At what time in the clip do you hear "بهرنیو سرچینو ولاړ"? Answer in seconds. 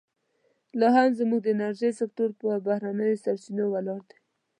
2.67-4.01